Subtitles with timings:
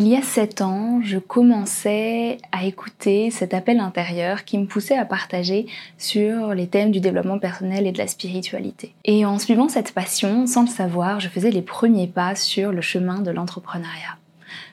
[0.00, 4.96] Il y a sept ans, je commençais à écouter cet appel intérieur qui me poussait
[4.96, 5.66] à partager
[5.98, 8.94] sur les thèmes du développement personnel et de la spiritualité.
[9.04, 12.80] Et en suivant cette passion, sans le savoir, je faisais les premiers pas sur le
[12.80, 14.18] chemin de l'entrepreneuriat.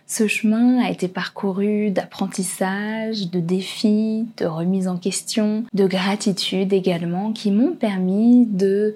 [0.05, 7.32] Ce chemin a été parcouru d'apprentissage, de défis, de remise en question, de gratitude également,
[7.32, 8.96] qui m'ont permis de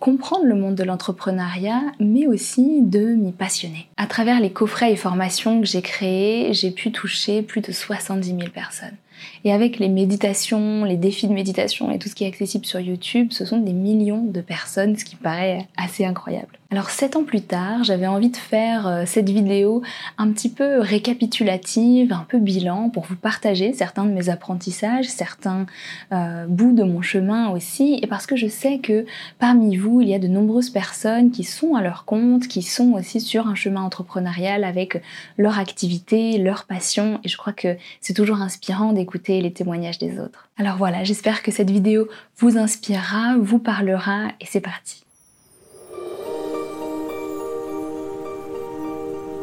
[0.00, 3.88] comprendre le monde de l'entrepreneuriat, mais aussi de m'y passionner.
[3.96, 8.26] À travers les coffrets et formations que j'ai créés, j'ai pu toucher plus de 70
[8.26, 8.96] 000 personnes.
[9.44, 12.80] Et avec les méditations, les défis de méditation et tout ce qui est accessible sur
[12.80, 16.59] YouTube, ce sont des millions de personnes, ce qui paraît assez incroyable.
[16.72, 19.82] Alors sept ans plus tard, j'avais envie de faire euh, cette vidéo
[20.18, 25.66] un petit peu récapitulative, un peu bilan pour vous partager certains de mes apprentissages, certains
[26.12, 29.04] euh, bouts de mon chemin aussi, et parce que je sais que
[29.40, 32.92] parmi vous, il y a de nombreuses personnes qui sont à leur compte, qui sont
[32.92, 35.02] aussi sur un chemin entrepreneurial avec
[35.38, 40.20] leur activité, leur passion, et je crois que c'est toujours inspirant d'écouter les témoignages des
[40.20, 40.48] autres.
[40.56, 45.02] Alors voilà, j'espère que cette vidéo vous inspirera, vous parlera, et c'est parti.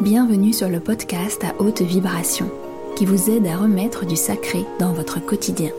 [0.01, 2.51] Bienvenue sur le podcast à haute vibration
[2.95, 5.71] qui vous aide à remettre du sacré dans votre quotidien.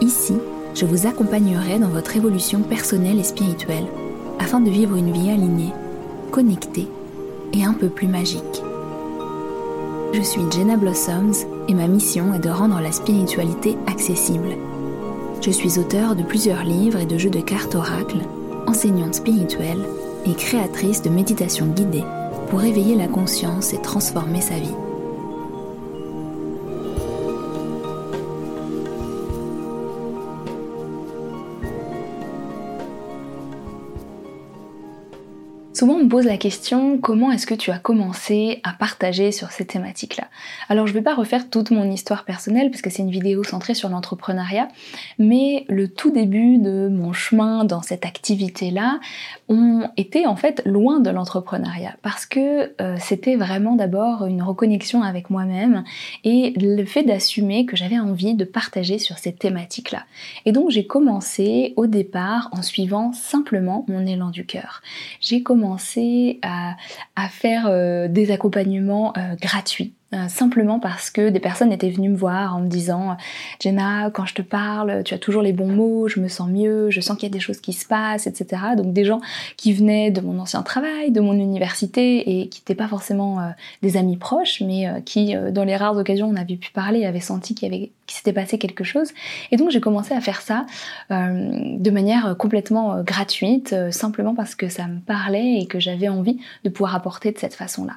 [0.00, 0.34] Ici,
[0.72, 3.88] je vous accompagnerai dans votre évolution personnelle et spirituelle
[4.38, 5.72] afin de vivre une vie alignée,
[6.30, 6.86] connectée
[7.52, 8.62] et un peu plus magique.
[10.12, 14.56] Je suis Jenna Blossoms et ma mission est de rendre la spiritualité accessible.
[15.42, 18.22] Je suis auteur de plusieurs livres et de jeux de cartes oracles,
[18.68, 19.84] enseignante spirituelle
[20.24, 22.04] et créatrice de méditation guidée
[22.46, 24.85] pour éveiller la conscience et transformer sa vie.
[35.76, 39.50] Souvent on me pose la question comment est-ce que tu as commencé à partager sur
[39.50, 40.24] ces thématiques-là?
[40.70, 43.44] Alors je ne vais pas refaire toute mon histoire personnelle parce que c'est une vidéo
[43.44, 44.68] centrée sur l'entrepreneuriat,
[45.18, 49.00] mais le tout début de mon chemin dans cette activité-là
[49.50, 55.02] ont été en fait loin de l'entrepreneuriat parce que euh, c'était vraiment d'abord une reconnexion
[55.02, 55.84] avec moi-même
[56.24, 60.04] et le fait d'assumer que j'avais envie de partager sur ces thématiques-là.
[60.46, 64.80] Et donc j'ai commencé au départ en suivant simplement mon élan du cœur.
[66.42, 66.76] À,
[67.28, 72.16] faire euh, des accompagnements euh, gratuits euh, simplement parce que des personnes étaient venues me
[72.16, 73.16] voir en me disant
[73.58, 76.90] Jenna, quand je te parle, tu as toujours les bons mots, je me sens mieux,
[76.90, 78.62] je sens qu'il y a des choses qui se passent, etc.
[78.76, 79.20] Donc des gens
[79.56, 83.48] qui venaient de mon ancien travail, de mon université et qui n'étaient pas forcément euh,
[83.82, 87.04] des amis proches, mais euh, qui, dans les rares occasions où on avait pu parler,
[87.04, 89.10] avaient senti qu'il avait s'était passé quelque chose.
[89.50, 90.64] Et donc j'ai commencé à faire ça
[91.10, 96.70] de manière complètement gratuite, simplement parce que ça me parlait et que j'avais envie de
[96.70, 97.94] pouvoir apporter de cette façon-là.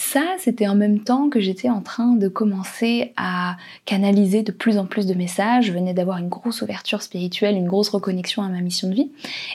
[0.00, 4.78] Ça, c'était en même temps que j'étais en train de commencer à canaliser de plus
[4.78, 5.66] en plus de messages.
[5.66, 9.10] Je venais d'avoir une grosse ouverture spirituelle, une grosse reconnexion à ma mission de vie.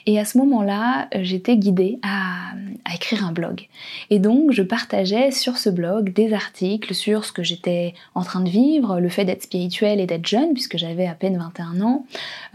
[0.06, 2.52] Et à ce moment-là, j'étais guidée à,
[2.94, 3.70] écrire un blog.
[4.10, 8.42] Et donc, je partageais sur ce blog des articles sur ce que j'étais en train
[8.42, 12.06] de vivre, le fait d'être spirituelle et d'être jeune, puisque j'avais à peine 21 ans.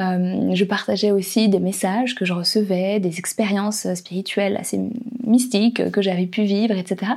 [0.00, 4.78] Euh, je partageais aussi des messages que je recevais, des expériences spirituelles assez
[5.24, 7.12] mystiques que j'avais pu vivre, etc.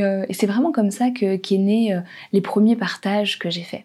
[0.00, 2.00] Euh, et, c'est vraiment comme ça que qu'est né euh,
[2.32, 3.84] les premiers partages que j'ai faits.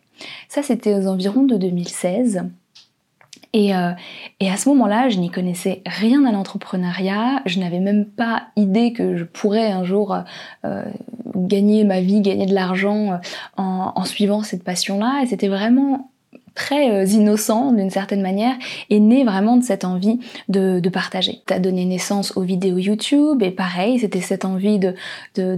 [0.49, 2.43] Ça, c'était aux environs de 2016.
[3.53, 3.91] Et, euh,
[4.39, 8.93] et, à ce moment-là, je n'y connaissais rien à l'entrepreneuriat, je n'avais même pas idée
[8.93, 10.15] que je pourrais un jour
[11.35, 13.19] gagner ma vie, gagner de l'argent
[13.55, 15.21] en, en, suivant cette passion-là.
[15.23, 16.11] Et c'était vraiment
[16.57, 18.55] très euh, innocent d'une certaine manière
[18.89, 20.19] est né vraiment de cette envie
[20.49, 21.41] de, de partager.
[21.51, 24.95] A donné naissance aux vidéos YouTube et pareil, c'était cette envie de,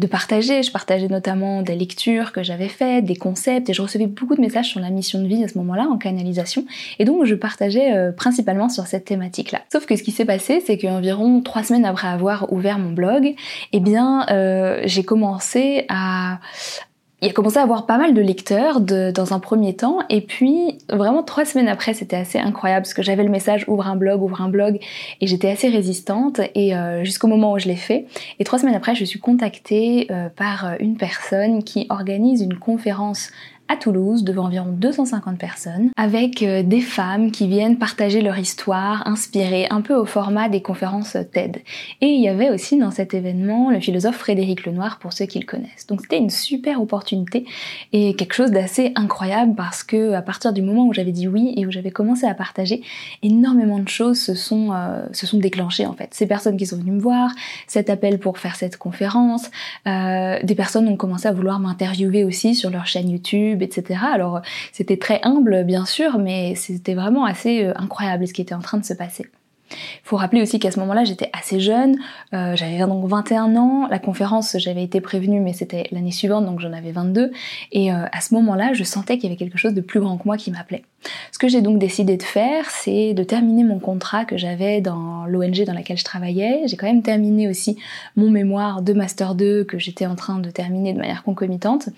[0.08, 0.62] partager.
[0.62, 4.42] Je partageais notamment des lectures que j'avais faites, des concepts et je recevais beaucoup de
[4.42, 6.66] messages sur la mission de vie à ce moment-là en canalisation
[7.00, 9.62] et donc je partageais euh, principalement sur cette thématique-là.
[9.72, 13.36] Sauf que ce qui s'est passé, c'est qu'environ trois semaines après avoir ouvert mon blog,
[13.72, 16.40] eh bien euh, j'ai commencé à,
[17.22, 20.00] il a commencé à avoir pas mal de lecteurs dans un premier temps.
[20.10, 23.88] Et puis vraiment trois semaines après c'était assez incroyable parce que j'avais le message ouvre
[23.88, 24.80] un blog ouvre un blog.
[25.22, 26.40] Et j'étais assez résistante.
[26.56, 28.06] Et euh, jusqu'au moment où je l'ai fait.
[28.40, 33.32] Et trois semaines après je suis contactée euh, par une personne qui organise une conférence
[33.70, 39.08] à Toulouse devant environ 250 personnes avec euh, des femmes qui viennent partager leur histoire,
[39.08, 41.62] inspirées un peu au format des conférences TED.
[42.02, 45.40] Et il y avait aussi dans cet événement le philosophe Frédéric Lenoir pour ceux qui
[45.40, 45.86] le connaissent.
[45.88, 47.46] Donc c'était une super opportunité
[47.94, 51.54] et quelque chose d'assez incroyable parce que à partir du moment où j'avais dit oui
[51.56, 52.82] et où j'avais commencé à partager,
[53.22, 56.10] énormément de choses se sont, euh, se sont déclenchées en fait.
[56.14, 57.32] Ces personnes qui sont venues me voir,
[57.68, 59.50] cet appel pour faire cette conférence,
[59.88, 64.02] euh, des personnes ont commencé à vouloir m'interviewer aussi sur leur chaîne YouTube, etc.
[64.12, 64.42] Alors
[64.72, 68.62] c'était très humble bien sûr, mais c'était vraiment assez euh, incroyable ce qui était en
[68.62, 69.26] train de se passer.
[69.72, 71.98] Il faut rappeler aussi qu'à ce moment-là, j'étais assez jeune,
[72.34, 76.60] euh, j'avais donc 21 ans, la conférence, j'avais été prévenue, mais c'était l'année suivante, donc
[76.60, 77.32] j'en avais 22,
[77.72, 80.18] et euh, à ce moment-là, je sentais qu'il y avait quelque chose de plus grand
[80.18, 80.84] que moi qui m'appelait.
[81.32, 85.26] Ce que j'ai donc décidé de faire, c'est de terminer mon contrat que j'avais dans
[85.26, 86.64] l'ONG dans laquelle je travaillais.
[86.66, 87.78] J'ai quand même terminé aussi
[88.16, 91.90] mon mémoire de Master 2 que j'étais en train de terminer de manière concomitante,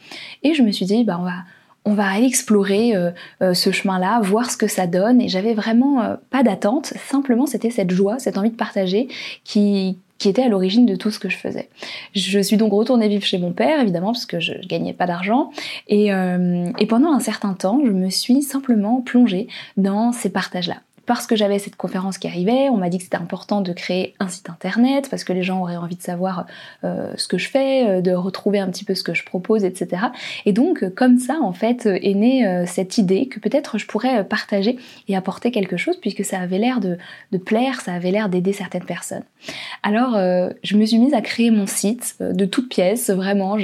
[0.44, 1.44] et je me suis dit, bah on va
[1.86, 3.12] on va aller explorer euh,
[3.42, 5.22] euh, ce chemin-là, voir ce que ça donne.
[5.22, 9.07] Et j'avais vraiment euh, pas d'attente, simplement c'était cette joie, cette envie de partager
[9.44, 11.68] qui, était à l'origine de tout ce que je faisais.
[12.13, 15.50] Je suis donc retournée vivre chez mon père, évidemment, parce que je, gagnais pas d'argent.
[15.88, 16.12] Et
[16.88, 20.75] pendant un certain temps, je me suis simplement plongée dans ces partages-là
[21.06, 24.13] parce que j'avais cette conférence qui arrivait, on m'a dit que c'était important de créer
[24.19, 26.45] un site internet parce que les gens auraient envie de savoir
[26.83, 29.63] euh, ce que je fais, euh, de retrouver un petit peu ce que je propose,
[29.63, 30.03] etc.
[30.45, 34.24] Et donc comme ça en fait est née euh, cette idée que peut-être je pourrais
[34.24, 34.77] partager
[35.07, 36.98] et apporter quelque chose puisque ça avait l'air de,
[37.38, 39.24] plaire, ça avait l'air d'aider certaines personnes.
[39.81, 43.57] Alors je me suis mise à créer mon site de toutes pièces, vraiment.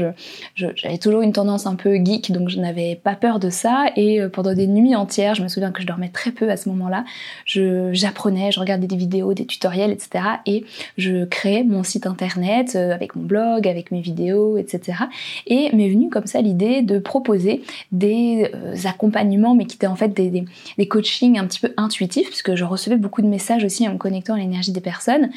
[0.55, 4.21] j'avais toujours une tendance un peu geek donc je n'avais pas peur de ça et
[4.33, 7.05] pendant des nuits entières, je me souviens que je dormais très peu à ce moment-là
[7.45, 10.23] j'apprenais, je, regardais des vidéos, des tutoriels, etc.
[10.45, 10.65] Et
[10.97, 15.03] je créais mon site internet euh, avec mon blog, avec mes vidéos, etc.
[15.45, 19.95] Et m'est venue comme ça l'idée de proposer des euh, accompagnements, mais qui étaient en
[19.95, 20.45] fait des,
[20.77, 23.97] des, coachings un petit peu intuitifs, puisque je recevais beaucoup de messages aussi en me
[23.97, 25.29] connectant à l'énergie des personnes.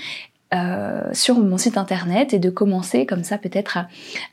[0.52, 3.78] Euh, sur mon site internet et de commencer comme ça peut-être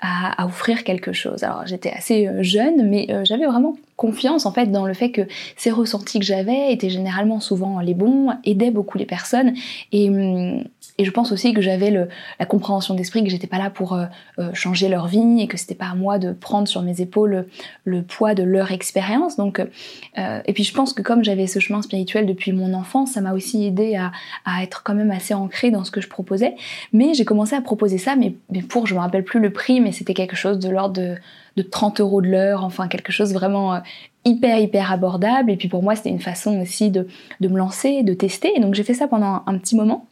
[0.02, 1.44] à, offrir quelque chose.
[1.44, 5.22] Alors j'étais assez jeune mais j'avais vraiment confiance en fait dans le fait que
[5.58, 9.54] ces ressentis que j'avais étaient généralement souvent les bons, aidaient beaucoup les personnes
[9.92, 10.64] et, hum,
[10.98, 11.92] et je pense aussi que j'avais
[12.40, 14.06] la compréhension d'esprit que j'étais pas là pour euh,
[14.40, 17.46] euh, changer leur vie et que c'était pas à moi de prendre sur mes épaules
[17.84, 19.36] le, poids de leur expérience.
[19.36, 23.12] Donc euh, et puis je pense que comme j'avais ce chemin spirituel depuis mon enfance,
[23.12, 24.12] ça m'a aussi aidé à,
[24.46, 26.56] à, être quand même assez ancrée dans ce que je proposais.
[26.94, 28.34] Mais j'ai commencé à proposer ça, mais,
[28.70, 31.16] pour je me rappelle plus le prix, mais c'était quelque chose de l'ordre de
[31.58, 33.80] de 30 euros de l'heure, enfin quelque chose vraiment euh,
[34.26, 35.52] hyper hyper abordable.
[35.52, 37.08] Et puis pour moi c'était une façon aussi de,
[37.42, 38.54] me lancer, de tester.
[38.56, 40.06] Et donc j'ai fait ça pendant un, petit moment.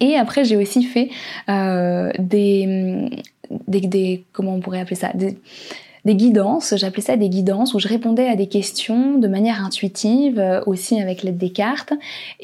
[0.00, 1.10] Et après j'ai aussi fait
[1.48, 3.08] euh, des,
[3.68, 5.12] des, des, comment on pourrait appeler ça?
[5.14, 5.38] Des,
[6.06, 10.38] des guidances, j'appelais ça des guidances où je répondais à des questions de manière intuitive,
[10.38, 11.92] euh, aussi avec l'aide des cartes.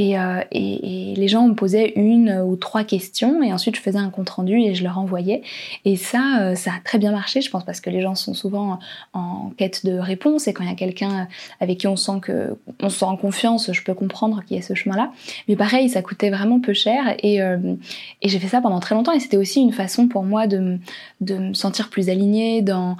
[0.00, 4.00] Euh, et, et, les gens me posaient une ou trois questions et ensuite je faisais
[4.00, 5.43] un compte rendu et je leur envoyais.
[5.85, 8.35] Et ça, euh, ça a très bien marché, je pense, parce que les gens sont
[8.35, 8.81] souvent
[9.12, 11.29] en quête de réponse et quand il y a quelqu'un
[11.61, 14.61] avec qui on sent que on se sent en confiance, je peux comprendre qu'il y
[14.61, 15.12] a ce chemin-là.
[15.47, 19.12] Mais pareil, ça coûtait vraiment peu cher et, et j'ai fait ça pendant très longtemps
[19.12, 20.79] et c'était aussi une façon pour moi de,
[21.20, 22.97] de me sentir plus alignée dans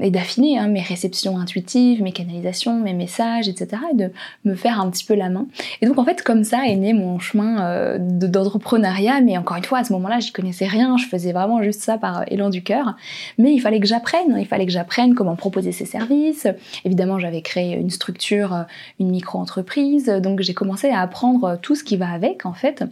[0.00, 3.82] et d'affiner hein, mes réceptions intuitives, mes canalisations, mes messages, etc.
[3.92, 4.10] et de
[4.44, 5.46] me faire un petit peu la main.
[5.80, 9.64] Et donc en fait comme ça est né mon chemin euh, d'entrepreneuriat, mais encore une
[9.64, 12.50] fois à ce moment-là j'y connaissais rien, je faisais vraiment juste ça par euh, élan
[12.50, 12.96] du cœur,
[13.38, 16.46] mais il fallait que j'apprenne, il fallait que j'apprenne comment proposer ces services.
[16.84, 18.62] Évidemment j'avais créé une structure, euh,
[19.00, 22.84] une micro-entreprise, donc j'ai commencé à apprendre tout ce qui va avec en fait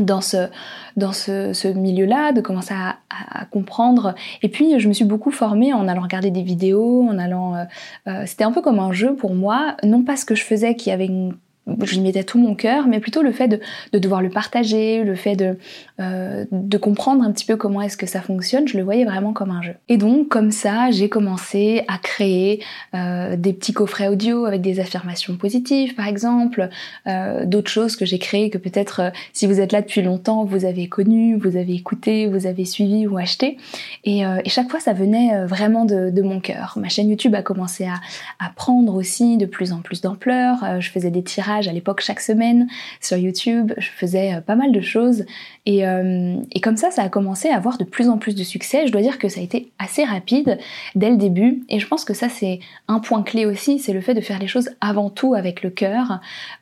[0.00, 0.48] dans ce,
[0.96, 4.14] dans ce, milieu-là, de commencer à, à, comprendre.
[4.42, 7.56] Et puis, je me suis beaucoup formée en allant regarder des vidéos, en allant...
[7.56, 7.64] Euh,
[8.08, 10.74] euh, C'était un peu comme un jeu pour moi, non pas ce que je faisais
[10.74, 11.36] qui avait une
[11.82, 13.60] je mettais tout mon cœur, mais plutôt le fait de,
[13.92, 15.56] de devoir le partager, le fait de,
[16.00, 19.32] euh, de comprendre un petit peu comment est-ce que ça fonctionne, je le voyais vraiment
[19.32, 19.74] comme un jeu.
[19.88, 22.62] Et donc comme ça, j'ai commencé à créer
[22.94, 26.68] euh, des petits coffrets audio avec des affirmations positives par exemple,
[27.06, 30.64] euh, d'autres choses que j'ai créées que peut-être si vous êtes là depuis longtemps, vous
[30.64, 33.58] avez connu, vous avez écouté, vous avez suivi ou acheté.
[34.04, 36.74] Et, et chaque fois, ça venait vraiment de, de, mon cœur.
[36.76, 37.94] Ma chaîne YouTube a commencé à,
[38.38, 40.80] à prendre aussi de plus en plus d'ampleur.
[40.80, 42.68] je faisais des tirages à l'époque chaque semaine
[43.00, 43.72] sur YouTube.
[43.78, 45.24] Je faisais euh, pas mal de choses
[45.66, 48.44] et, euh, et, comme ça, ça a commencé à avoir de plus en plus de
[48.44, 48.86] succès.
[48.86, 50.58] Je dois dire que ça a été assez rapide
[50.94, 54.00] dès le début et je pense que ça c'est un point clé aussi, c'est le
[54.00, 56.20] fait de faire les choses avant tout avec le cœur.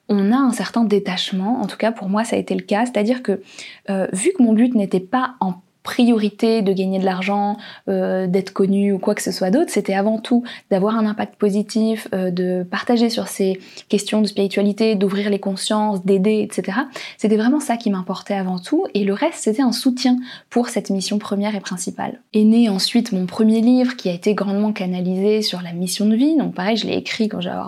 [0.08, 2.86] On a un certain détachement, en tout cas pour moi ça a été le cas,
[2.86, 3.42] c'est-à-dire que
[3.90, 5.54] euh, vu que mon but n'était pas en
[5.86, 9.70] priorité de gagner de l'argent, euh, d'être connu ou quoi que ce soit d'autre.
[9.70, 14.96] C'était avant tout d'avoir un impact positif, euh, de partager sur ces questions de spiritualité,
[14.96, 16.78] d'ouvrir les consciences, d'aider, etc.
[17.18, 18.84] C'était vraiment ça qui m'importait avant tout.
[18.94, 20.16] Et le reste, c'était un soutien
[20.50, 22.20] pour cette mission première et principale.
[22.32, 26.16] Et né ensuite mon premier livre qui a été grandement canalisé sur la mission de
[26.16, 26.36] vie.
[26.36, 27.60] Donc pareil, je l'ai écrit quand j'avais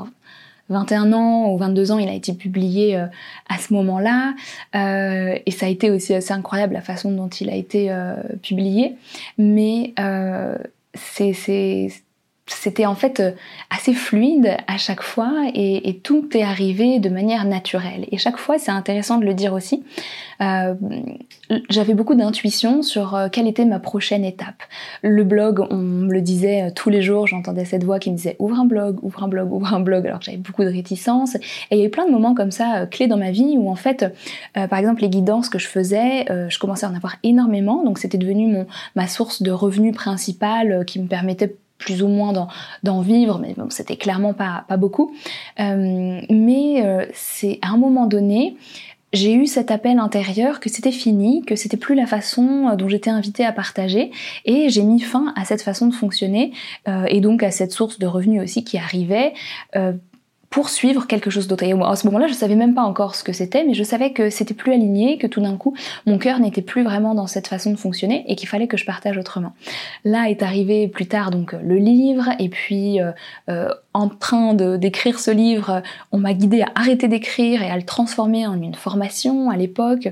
[0.69, 3.07] 21 ans ou 22 ans, il a été publié euh,
[3.49, 4.35] à ce moment-là.
[4.75, 8.15] Euh, et ça a été aussi assez incroyable la façon dont il a été euh,
[8.43, 8.97] publié.
[9.39, 9.95] Mais
[10.95, 11.91] c'est
[12.49, 13.33] c'était en fait euh,
[13.71, 18.07] assez fluide à chaque fois et, tout est arrivé de manière naturelle.
[18.12, 19.83] Et chaque fois, c'est intéressant de le dire aussi,
[20.40, 20.75] euh,
[21.69, 24.62] j'avais beaucoup d'intuition sur euh, quelle était ma prochaine étape.
[25.02, 28.37] Le blog, on me le disait tous les jours, j'entendais cette voix qui me disait
[28.38, 31.35] ouvre un blog, ouvre un blog, ouvre un blog, alors j'avais beaucoup de réticence.
[31.35, 31.40] Et
[31.73, 33.76] il y a eu plein de moments comme ça, clés dans ma vie, où en
[33.76, 34.07] fait,
[34.55, 38.19] par exemple, les guidances que je faisais, je commençais à en avoir énormément, donc c'était
[38.19, 42.49] devenu mon, ma source de revenus principale qui me permettait plus ou moins
[42.83, 45.15] d'en vivre, mais bon, c'était clairement pas, pas beaucoup.
[45.61, 48.57] Euh, mais euh, c'est à un moment donné,
[49.13, 52.89] j'ai eu cet appel intérieur que c'était fini, que c'était plus la façon euh, dont
[52.89, 54.11] j'étais invitée à partager,
[54.45, 56.53] et j'ai mis fin à cette façon de fonctionner
[57.07, 59.33] et donc à cette source de revenus aussi qui arrivait
[60.50, 61.64] poursuivre quelque chose d'autre.
[61.64, 64.12] Et à ce moment-là, je savais même pas encore ce que c'était, mais je savais
[64.12, 65.75] que c'était plus aligné, que tout d'un coup,
[66.07, 68.85] mon cœur n'était plus vraiment dans cette façon de fonctionner et qu'il fallait que je
[68.87, 69.52] partage autrement.
[70.05, 73.12] Là est arrivé plus tard donc le livre, et puis euh,
[73.49, 77.83] euh, en train d'écrire ce livre, on m'a guidé à arrêter d'écrire et à le
[77.83, 80.09] transformer en une formation à l'époque,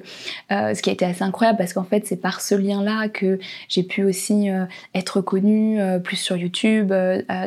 [0.50, 3.38] euh, ce qui a été assez incroyable parce qu'en fait c'est par ce lien-là que
[3.68, 4.48] j'ai pu aussi
[4.94, 6.92] être connue plus sur YouTube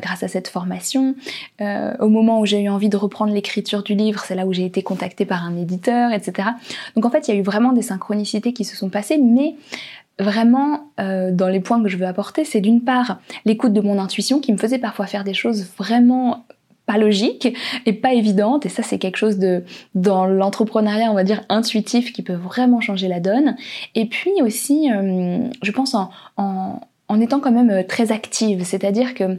[0.01, 1.15] grâce à cette formation.
[1.61, 4.65] au moment où j'ai eu envie de reprendre l'écriture du livre, c'est là où j'ai
[4.65, 6.49] été contactée par un éditeur, etc.
[6.95, 9.55] Donc en fait, il y a eu vraiment des synchronicités qui se sont passées, mais
[10.19, 13.97] vraiment, euh, dans les points que je veux apporter, c'est d'une part l'écoute de mon
[13.97, 16.45] intuition qui me faisait parfois faire des choses vraiment
[16.85, 18.65] pas logiques et pas évidentes.
[18.65, 19.63] Et ça c'est quelque chose de
[19.95, 23.55] dans l'entrepreneuriat on va dire intuitif qui peut vraiment changer la donne.
[23.95, 28.63] Et puis aussi euh, je pense en, en, étant quand même très active.
[28.65, 29.37] C'est-à-dire que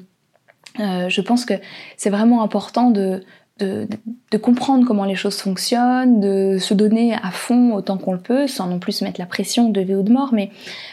[0.79, 1.55] euh, je pense que
[1.97, 3.25] c'est vraiment important de,
[3.63, 8.47] de, comprendre comment les choses fonctionnent, de se donner à fond autant qu'on le peut,
[8.47, 10.51] sans non plus se mettre la pression de vie ou de mort, mais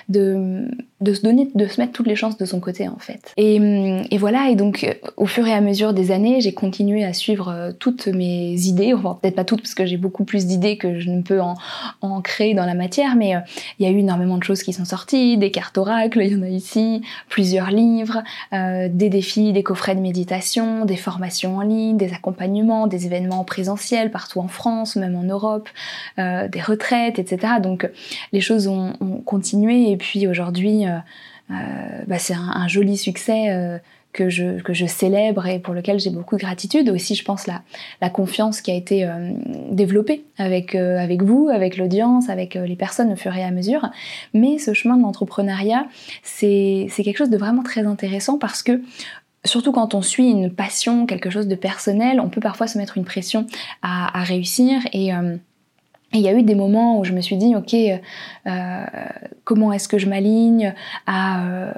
[0.09, 0.67] de,
[0.99, 3.31] de se donner, de se mettre toutes les chances de son côté en fait.
[3.37, 7.13] Et, voilà, et donc euh, au fur et à mesure des années, j'ai continué à
[7.13, 10.77] suivre euh, toutes mes idées, enfin peut-être pas toutes parce que j'ai beaucoup plus d'idées
[10.77, 11.53] que je ne peux en,
[12.01, 13.39] en créer dans la matière, mais euh,
[13.79, 16.35] il y a eu énormément de choses qui sont sorties, des cartes oracles, il y
[16.35, 21.97] en a ici, plusieurs livres, des défis, des coffrets de méditation, des formations en ligne,
[21.97, 22.56] des accompagnements,
[22.87, 25.69] des événements présentiels partout en France, même en Europe,
[26.17, 27.53] des retraites, etc.
[27.61, 27.89] Donc
[28.31, 30.97] les choses ont, ont continué et puis aujourd'hui euh,
[31.51, 33.77] euh, bah, c'est un, joli succès euh,
[34.11, 36.89] que je, que je célèbre et pour lequel j'ai beaucoup de gratitude.
[36.89, 37.61] Aussi, je pense, la,
[38.01, 39.07] la confiance qui a été
[39.71, 43.89] développée avec, avec vous, avec l'audience, avec les personnes au fur et à mesure.
[44.33, 45.87] Mais ce chemin de l'entrepreneuriat,
[46.23, 48.81] c'est quelque chose de vraiment très intéressant parce que
[49.47, 52.97] surtout quand on suit une passion, quelque chose de personnel, on peut parfois se mettre
[52.97, 53.47] une pression
[53.81, 55.11] à, réussir et
[56.13, 58.85] il y a eu des moments où je me suis dit, ok, euh,
[59.43, 60.73] comment est-ce que je m'aligne
[61.05, 61.73] à, euh,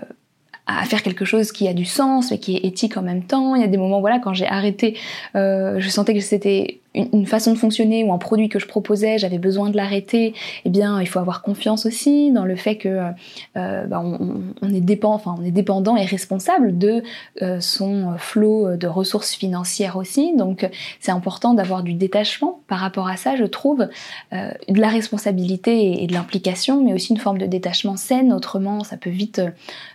[0.67, 3.55] à faire quelque chose qui a du sens mais qui est éthique en même temps?
[3.55, 4.97] Il y a des moments, voilà, quand j'ai arrêté,
[5.35, 9.17] euh, je sentais que c'était une, façon de fonctionner ou un produit que je proposais,
[9.19, 10.34] j'avais besoin de l'arrêter,
[10.65, 13.12] eh bien, il faut avoir confiance aussi dans le fait que
[13.58, 17.03] euh, bah, on, est dépend, enfin, on est dépendant et responsable de
[17.41, 20.36] euh, son flot de ressources financières aussi.
[20.36, 20.67] Donc,
[21.00, 23.88] c'est important d'avoir du détachement par rapport à ça, je trouve,
[24.34, 28.34] euh, de la responsabilité et, de l'implication, mais aussi une forme de détachement saine.
[28.34, 29.41] Autrement, ça peut vite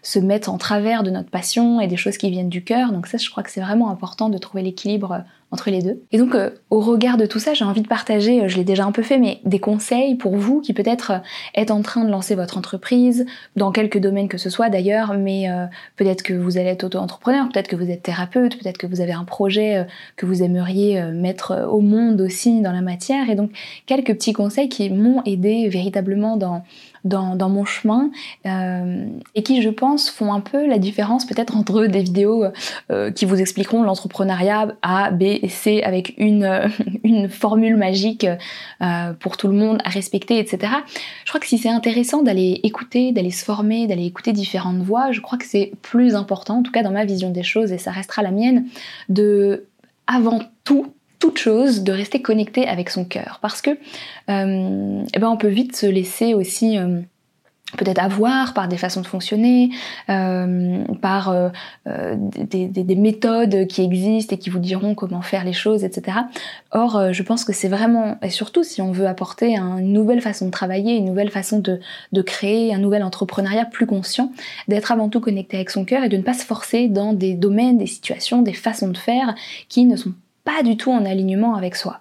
[0.02, 2.92] se mettre en travers de notre passion et des choses qui viennent du cœur.
[2.92, 5.24] Donc ça, je crois que c'est vraiment important de trouver l'équilibre
[5.70, 6.02] les deux.
[6.12, 8.64] Et donc, euh, au regard de tout ça, j'ai envie de partager, euh, je l'ai
[8.64, 11.18] déjà un peu fait, mais des conseils pour vous qui peut-être euh,
[11.54, 15.49] êtes en train de lancer votre entreprise, dans quelques domaines que ce soit d'ailleurs, mais
[15.96, 19.12] peut-être que vous allez être auto-entrepreneur, peut-être que vous êtes thérapeute, peut-être que vous avez
[19.12, 23.30] un projet que vous aimeriez mettre au monde aussi dans la matière.
[23.30, 23.50] Et donc,
[23.87, 26.64] quelques petits conseils qui m'ont aidé véritablement dans
[27.04, 28.11] dans, mon chemin
[28.46, 32.44] euh, et qui, je pense, font un peu la différence peut-être entre des vidéos
[32.90, 36.68] euh, qui vous expliqueront l'entrepreneuriat A, B et C avec une, euh,
[37.04, 38.26] une formule magique
[39.20, 40.73] pour tout le monde à respecter, etc.
[41.25, 45.12] Je crois que si c'est intéressant d'aller écouter, d'aller se former, d'aller écouter différentes voix,
[45.12, 47.78] je crois que c'est plus important, en tout cas dans ma vision des choses, et
[47.78, 48.66] ça restera la mienne,
[49.08, 49.66] de
[50.06, 50.92] avant tout
[51.24, 55.48] toute chose de rester connecté avec son cœur parce que euh, eh ben on peut
[55.48, 57.00] vite se laisser aussi euh,
[57.78, 59.70] peut-être avoir par des façons de fonctionner,
[60.10, 61.34] euh, par
[61.86, 66.18] des, méthodes qui existent et qui vous diront comment faire les choses, etc.
[66.72, 70.46] Or, je pense que c'est vraiment, et surtout si on veut apporter une nouvelle façon
[70.46, 71.80] de travailler, une nouvelle façon de,
[72.12, 74.30] de créer un nouvel entrepreneuriat plus conscient,
[74.68, 77.32] d'être avant tout connecté avec son cœur et de ne pas se forcer dans des
[77.32, 79.34] domaines, des situations, des façons de faire
[79.68, 80.12] qui ne sont
[80.44, 82.00] pas du tout en alignement avec soi.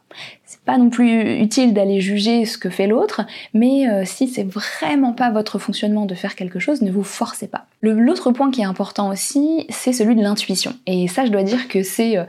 [0.54, 3.22] C'est pas non plus utile d'aller juger ce que fait l'autre,
[3.56, 7.48] mais euh, si c'est vraiment pas votre fonctionnement de faire quelque chose, ne vous forcez
[7.48, 7.66] pas.
[7.82, 10.76] L'autre point qui est important aussi, c'est celui de l'intuition.
[10.86, 12.26] Et ça, je dois dire que c'est euh,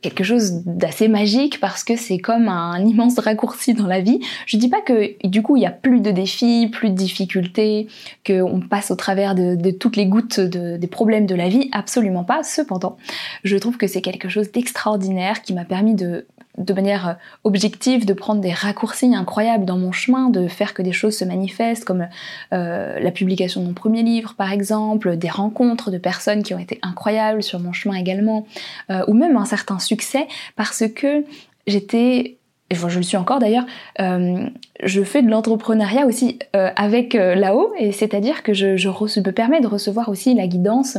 [0.00, 4.20] quelque chose d'assez magique parce que c'est comme un immense raccourci dans la vie.
[4.46, 7.88] Je dis pas que du coup il y a plus de défis, plus de difficultés,
[8.26, 12.42] qu'on passe au travers de, toutes les gouttes des problèmes de la vie, absolument pas.
[12.42, 12.96] Cependant,
[13.44, 16.26] je trouve que c'est quelque chose d'extraordinaire qui m'a permis de
[16.58, 17.12] de manière euh,
[17.44, 21.24] objective de prendre des raccourcis incroyables dans mon chemin, de faire que des choses se
[21.24, 22.08] manifestent, comme
[22.52, 26.58] euh, la publication de mon premier livre par exemple, des rencontres de personnes qui ont
[26.58, 28.46] été incroyables sur mon chemin également,
[28.90, 31.24] euh, ou même un certain succès parce que
[31.66, 32.38] j'étais
[32.70, 33.64] je le suis encore d'ailleurs,
[34.00, 34.48] euh,
[34.82, 39.30] je fais de l'entrepreneuriat aussi euh, avec euh, là-haut, et c'est-à-dire que je, je me
[39.30, 40.98] permets de recevoir aussi la guidance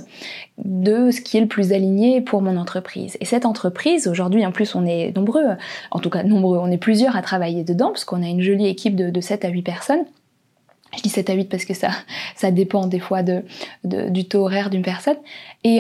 [0.58, 3.18] de ce qui est le plus aligné pour mon entreprise.
[3.20, 5.46] Et cette entreprise, aujourd'hui en plus on est nombreux,
[5.92, 8.68] en tout cas nombreux, on est plusieurs à travailler dedans, parce qu'on a une jolie
[8.68, 10.06] équipe de, de 7 à 8 personnes.
[10.96, 11.90] Je dis 7 à 8 parce que ça,
[12.38, 13.44] ça dépend des fois de,
[13.84, 15.18] du taux horaire d'une personne.
[15.66, 15.80] Et,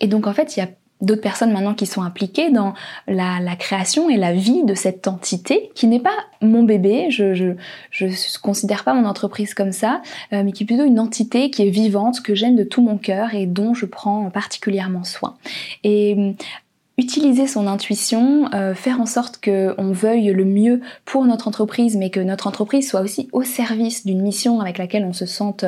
[0.00, 0.68] et donc en fait, il y a
[1.00, 2.74] d'autres personnes maintenant qui sont impliquées dans
[3.06, 7.52] la, création et la vie de cette entité qui n'est pas mon bébé, je, je,
[7.90, 10.02] je considère pas mon entreprise comme ça,
[10.32, 12.96] euh, mais qui est plutôt une entité qui est vivante, que j'aime de tout mon
[12.96, 15.36] cœur et dont je prends particulièrement soin.
[15.84, 16.32] Et euh,
[16.96, 22.10] utiliser son intuition, euh, faire en sorte qu'on veuille le mieux pour notre entreprise, mais
[22.10, 25.64] que notre entreprise soit aussi au service d'une mission avec laquelle on se sente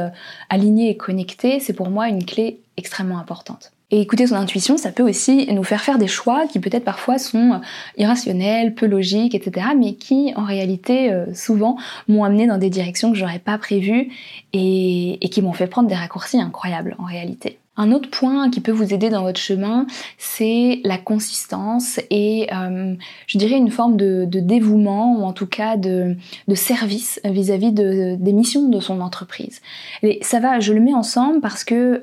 [0.50, 3.71] aligné et connecté, c'est pour moi une clé extrêmement importante.
[3.92, 7.18] Et écouter son intuition, ça peut aussi nous faire faire des choix qui peut-être parfois
[7.18, 7.58] sont euh,
[7.98, 9.66] irrationnels, peu logiques, etc.
[9.78, 11.76] Mais qui en réalité euh, souvent
[12.08, 14.10] m'ont amené dans des directions que j'aurais pas prévues
[14.54, 17.58] et, qui m'ont fait prendre des raccourcis incroyables en réalité.
[17.76, 22.94] Un autre point qui peut vous aider dans votre chemin, c'est la consistance et euh,
[23.26, 26.16] je dirais une forme de, dévouement ou en tout cas de,
[26.54, 29.60] service vis-à-vis des missions de son entreprise.
[30.02, 32.02] Et ça va, je le mets ensemble parce que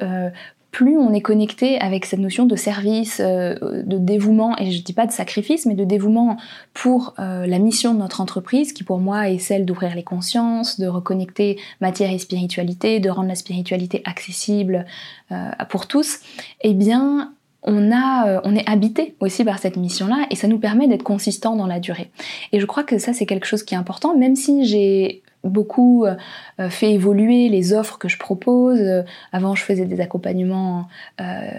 [0.72, 4.94] plus on est connecté avec cette notion de service, euh, de dévouement, et je dis
[4.94, 6.38] pas de sacrifice, mais de dévouement
[6.74, 10.80] pour euh, la mission de notre entreprise, qui pour moi est celle d'ouvrir les consciences,
[10.80, 14.86] de reconnecter matière et spiritualité, de rendre la spiritualité accessible
[15.32, 16.20] euh, pour tous,
[16.62, 20.88] eh bien on, a, on est habité aussi par cette mission-là et ça nous permet
[20.88, 22.10] d'être consistant dans la durée.
[22.54, 26.06] Et je crois que ça c'est quelque chose qui est important, même si j'ai beaucoup
[26.06, 28.80] euh, fait évoluer les offres que je propose.
[28.80, 30.88] Euh, avant, je faisais des accompagnements
[31.22, 31.50] euh,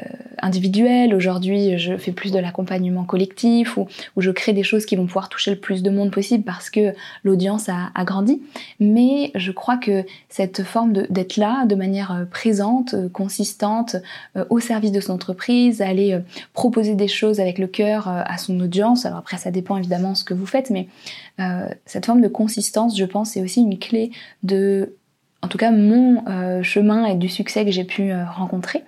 [0.42, 1.14] individuels.
[1.14, 5.06] Aujourd'hui, je fais plus de l'accompagnement collectif où, où, je crée des choses qui vont
[5.06, 8.42] pouvoir toucher le plus de monde possible parce que l'audience a, a, grandi.
[8.80, 13.96] Mais je crois que cette forme d'être là de manière présente, consistante,
[14.50, 16.18] au service de son entreprise, aller
[16.52, 19.06] proposer des choses avec le cœur à son audience.
[19.06, 20.88] Alors après, ça dépend évidemment ce que vous faites, mais
[21.86, 24.10] cette forme de consistance, je pense, c'est aussi une clé
[24.42, 24.96] de
[25.42, 28.84] en tout cas mon euh, chemin et du succès que j'ai pu euh, rencontrer.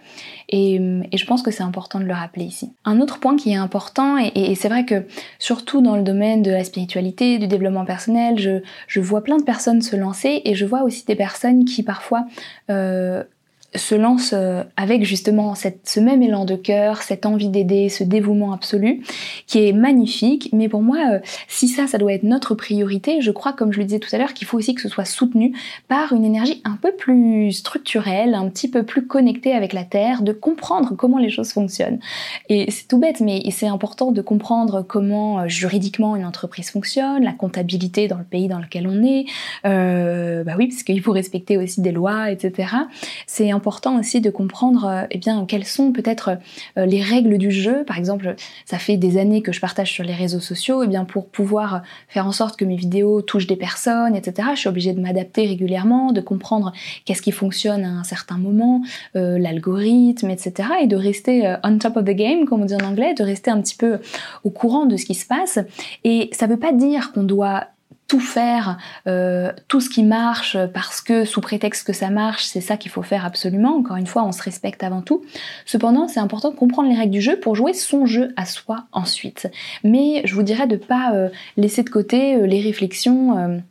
[0.49, 0.79] Et,
[1.15, 2.73] je pense que c'est important de le rappeler ici.
[2.85, 5.07] Un autre point qui est important, et, c'est vrai que
[5.39, 9.81] surtout dans le domaine de la spiritualité, du développement personnel, je, vois plein de personnes
[9.81, 12.27] se lancer et je vois aussi des personnes qui parfois
[12.71, 13.25] euh,
[13.75, 18.05] se lance euh, avec justement cette, ce même élan de cœur, cette envie d'aider, ce
[18.05, 19.03] dévouement absolu,
[19.47, 20.51] qui est magnifique.
[20.53, 23.79] Mais pour moi, euh, si ça, ça doit être notre priorité, je crois, comme je
[23.79, 25.57] le disais tout à l'heure, qu'il faut aussi que ce soit soutenu
[25.89, 30.23] par une énergie un peu plus structurelle, un petit peu plus connectée avec la Terre,
[30.23, 31.99] de comprendre comment les choses fonctionnent.
[32.49, 37.23] Et c'est tout bête, mais c'est important de comprendre comment euh, juridiquement une entreprise fonctionne,
[37.23, 39.25] la comptabilité dans le pays dans lequel on est.
[39.65, 42.75] Euh, bah oui, parce qu'il faut respecter aussi des lois, etc.
[43.27, 43.51] C'est
[43.99, 46.39] aussi de comprendre euh, eh bien, quelles sont peut-être
[46.77, 47.85] euh, les règles du jeu.
[47.85, 48.35] Par exemple,
[48.67, 51.27] ça fait des années que je partage sur les réseaux sociaux, et eh bien pour
[51.27, 54.49] pouvoir faire en sorte que mes vidéos touchent des personnes, etc.
[54.55, 56.73] Je suis obligée de m'adapter régulièrement, de comprendre
[57.05, 58.83] qu'est-ce qui fonctionne à un certain moment,
[59.17, 60.69] euh, l'algorithme, etc.
[60.83, 63.51] Et de rester on top of the game, comme on dit en anglais, de rester
[63.51, 63.99] un petit peu
[64.45, 65.59] au courant de ce qui se passe.
[66.05, 67.67] Et ça ne veut pas dire qu'on doit
[68.13, 72.61] tout faire, euh, tout ce qui marche, parce que sous prétexte que ça marche, c'est
[72.61, 73.79] ça qu'il faut faire absolument.
[73.79, 75.23] Encore une fois, on se respecte avant tout.
[75.65, 78.85] Cependant, c'est important de comprendre les règles du jeu pour jouer son jeu à soi
[78.93, 79.51] ensuite.
[79.83, 83.63] Mais je vous dirais de pas euh, laisser de côté euh, les réflexions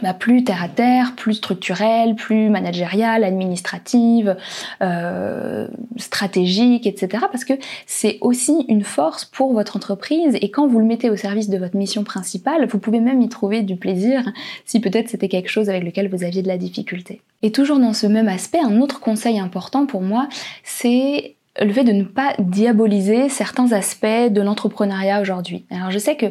[0.00, 4.36] bah, plus terre à terre, plus structurelle, plus managériale, administrative,
[4.80, 7.26] euh, stratégique, etc.
[7.30, 7.54] Parce que
[7.86, 11.58] c'est aussi une force pour votre entreprise et quand vous le mettez au service de
[11.58, 14.22] votre mission principale, vous pouvez même y trouver du plaisir
[14.64, 17.20] si peut-être c'était quelque chose avec lequel vous aviez de la difficulté.
[17.42, 20.28] Et toujours dans ce même aspect, un autre conseil important pour moi,
[20.62, 25.64] c'est le fait de ne pas diaboliser certains aspects de l'entrepreneuriat aujourd'hui.
[25.70, 26.26] Alors je sais que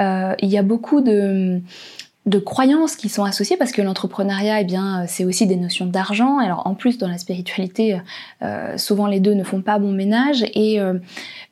[0.00, 1.60] euh, il y a beaucoup de
[2.30, 6.38] de croyances qui sont associées parce que l'entrepreneuriat, eh bien, c'est aussi des notions d'argent.
[6.38, 8.00] Alors en plus, dans la spiritualité,
[8.42, 10.44] euh, souvent les deux ne font pas bon ménage.
[10.54, 10.94] Et euh,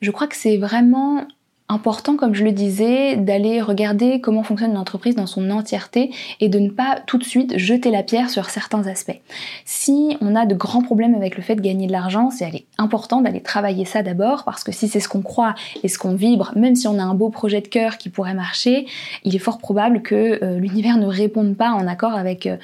[0.01, 1.27] je crois que c'est vraiment
[1.69, 6.59] important, comme je le disais, d'aller regarder comment fonctionne l'entreprise dans son entièreté et de
[6.59, 9.19] ne pas tout de suite jeter la pierre sur certains aspects.
[9.65, 13.21] Si on a de grands problèmes avec le fait de gagner de l'argent, c'est important
[13.21, 15.53] d'aller travailler ça d'abord parce que si c'est ce qu'on croit
[15.83, 18.33] et ce qu'on vibre, même si on a un beau projet de cœur qui pourrait
[18.33, 18.87] marcher,
[19.23, 22.57] il est fort probable que euh, l'univers ne réponde pas en accord avec euh,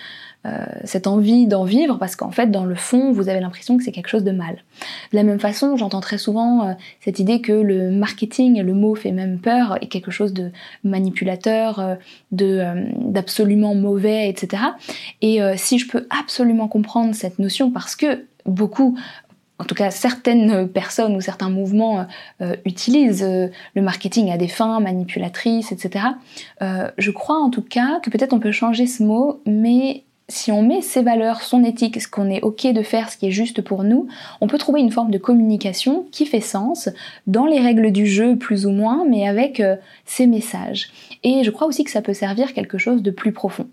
[0.83, 3.91] cette envie d'en vivre parce qu'en fait dans le fond vous avez l'impression que c'est
[3.91, 4.63] quelque chose de mal.
[5.11, 8.95] De la même façon j'entends très souvent euh, cette idée que le marketing, le mot
[8.95, 10.51] fait même peur, est quelque chose de
[10.83, 11.95] manipulateur, euh,
[12.31, 12.63] de
[12.99, 14.63] d'absolument mauvais, etc.
[15.21, 18.97] Et si je peux absolument comprendre cette notion parce que beaucoup
[19.59, 22.05] en tout cas certaines personnes ou certains mouvements
[22.65, 23.25] utilisent
[23.75, 26.05] le marketing à des fins manipulatrices, etc.
[26.61, 30.63] je crois en tout cas que peut-être on peut changer ce mot, mais si on
[30.63, 33.61] met ses valeurs, son éthique, ce qu'on est ok de faire, ce qui est juste
[33.61, 34.07] pour nous,
[34.41, 36.89] on peut trouver une forme de communication qui fait sens
[37.27, 40.89] dans les règles du jeu plus ou moins, mais avec euh, ses messages.
[41.23, 43.67] Et je crois aussi que ça peut servir quelque chose de plus profond.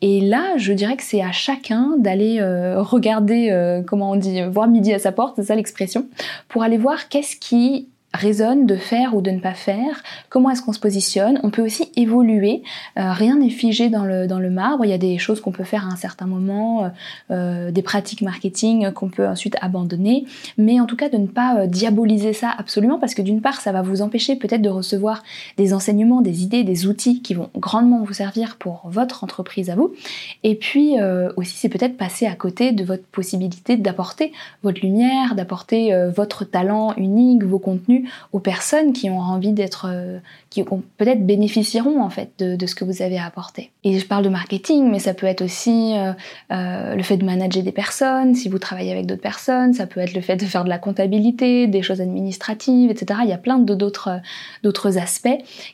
[0.00, 4.40] Et là, je dirais que c'est à chacun d'aller euh, regarder, euh, comment on dit,
[4.42, 6.06] voir midi à sa porte, c'est ça l'expression,
[6.48, 10.62] pour aller voir qu'est-ce qui résonne de faire ou de ne pas faire, comment est-ce
[10.62, 11.38] qu'on se positionne.
[11.44, 12.62] On peut aussi évoluer,
[12.98, 15.52] euh, rien n'est figé dans le, dans le marbre, il y a des choses qu'on
[15.52, 16.88] peut faire à un certain moment, euh,
[17.30, 20.24] euh, des pratiques marketing qu'on peut ensuite abandonner,
[20.58, 23.70] mais en tout cas de ne pas diaboliser ça absolument parce que d'une part ça
[23.70, 25.22] va vous empêcher peut-être de recevoir
[25.56, 29.76] des enseignements, des idées, des outils qui vont grandement vous servir pour votre entreprise à
[29.76, 29.94] vous,
[30.42, 30.96] et puis
[31.36, 36.94] aussi c'est peut-être passer à côté de votre possibilité d'apporter votre lumière, d'apporter votre talent
[36.96, 37.99] unique, vos contenus,
[38.32, 40.18] aux personnes qui ont envie d'être, euh,
[40.50, 43.70] qui peut-être bénéficieront en fait de, ce que vous avez apporté.
[43.84, 46.12] Et je parle de marketing, mais ça peut être aussi euh,
[46.52, 50.00] euh, le fait de manager des personnes, si vous travaillez avec d'autres personnes, ça peut
[50.00, 53.20] être le fait de faire de la comptabilité, des choses administratives, etc.
[53.24, 55.28] Il y a plein d'autres aspects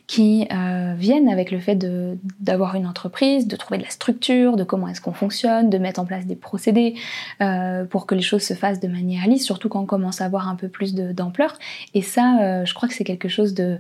[0.07, 0.47] qui
[0.97, 1.77] viennent avec le fait
[2.41, 6.01] d'avoir une entreprise, de trouver de la structure, de comment est-ce qu'on fonctionne, de mettre
[6.01, 6.95] en place des procédés
[7.91, 10.49] pour que les choses se fassent de manière lisse, surtout quand on commence à avoir
[10.49, 11.59] un peu plus d'ampleur.
[11.95, 13.79] Et ça, euh, je crois que c'est quelque chose de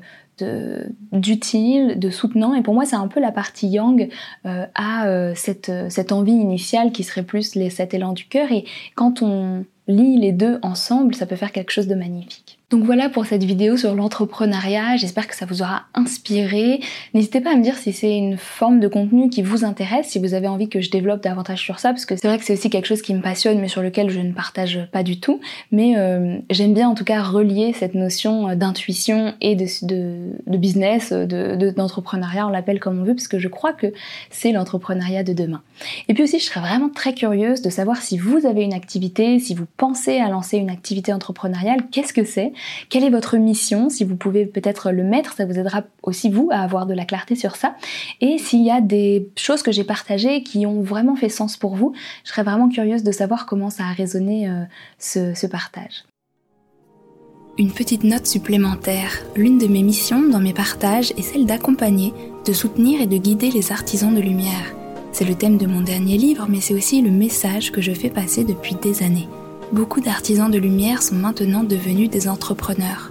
[1.13, 2.55] d'utile, de, soutenant.
[2.55, 4.11] Et pour moi, c'est un peu la partie yang
[4.45, 8.53] euh, à euh, cette, envie initiale qui serait plus les, cet élan du cœur.
[8.53, 12.59] Et quand on lit les deux ensemble, ça peut faire quelque chose de magnifique.
[12.69, 16.81] Donc voilà pour cette vidéo sur l'entrepreneuriat, j'espère que ça vous aura inspiré.
[17.15, 20.19] N'hésitez pas à me dire si c'est une forme de contenu qui vous intéresse, si
[20.19, 22.55] vous avez envie que je développe davantage sur ça, parce que c'est vrai que c'est
[22.55, 25.41] aussi quelque chose qui me passionne mais sur lequel je ne partage pas du tout.
[25.71, 31.13] Mais euh, j'aime bien en tout cas relier cette notion euh, d'intuition et de, business,
[31.13, 33.93] d'entrepreneuriat, de, on l'appelle comme on veut, parce que je crois que
[34.31, 35.63] c'est l'entrepreneuriat de demain.
[36.09, 39.39] Et puis aussi je serais vraiment très curieuse de savoir si vous avez une activité,
[39.39, 42.55] si vous pensez à lancer une activité entrepreneuriale, qu'est-ce que c'est?
[42.89, 43.89] Quelle est votre mission?
[43.89, 47.05] Si vous pouvez peut-être le mettre, ça vous aidera aussi vous à avoir de la
[47.05, 47.77] clarté sur ça.
[48.21, 51.77] Et s'il y a des choses que j'ai partagées qui ont vraiment fait sens pour
[51.77, 51.93] vous,
[52.25, 54.63] je serais vraiment curieuse de savoir comment ça a résonné euh,
[54.99, 56.05] ce, ce partage.
[57.59, 59.11] Une petite note supplémentaire.
[59.35, 62.13] L'une de mes missions dans mes partages est celle d'accompagner,
[62.45, 64.75] de soutenir et de guider les artisans de lumière.
[65.13, 68.11] C'est le thème de mon dernier livre, mais c'est aussi le message que je fais
[68.11, 69.29] passer depuis des années
[69.73, 73.11] beaucoup d'artisans de lumière sont maintenant devenus des entrepreneurs.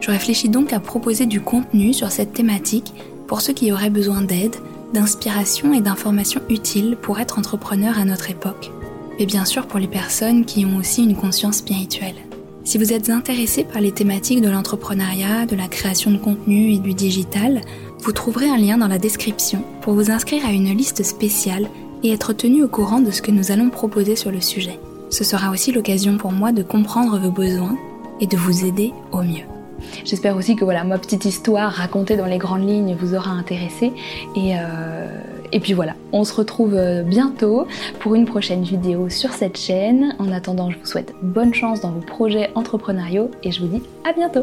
[0.00, 2.92] Je réfléchis donc à proposer du contenu sur cette thématique
[3.26, 4.56] pour ceux qui auraient besoin d'aide,
[4.92, 8.70] d'inspiration et d'informations utiles pour être entrepreneurs à notre époque.
[9.18, 12.16] Et bien sûr pour les personnes qui ont aussi une conscience spirituelle.
[12.64, 16.78] Si vous êtes intéressé par les thématiques de l'entrepreneuriat, de la création de contenu et
[16.78, 17.60] du digital,
[18.00, 21.68] vous trouverez un lien dans la description pour vous inscrire à une liste spéciale
[22.02, 24.78] et être tenu au courant de ce que nous allons proposer sur le sujet.
[25.14, 27.78] Ce sera aussi l'occasion pour moi de comprendre vos besoins
[28.20, 29.44] et de vous aider au mieux.
[30.04, 33.92] J'espère aussi que voilà, ma petite histoire racontée dans les grandes lignes vous aura intéressé.
[34.34, 35.06] Et, euh,
[35.52, 37.68] et puis voilà, on se retrouve euh, bientôt
[38.00, 40.16] pour une prochaine vidéo sur cette chaîne.
[40.18, 43.82] En attendant, je vous souhaite bonne chance dans vos projets entrepreneuriaux et je vous dis
[44.04, 44.42] à bientôt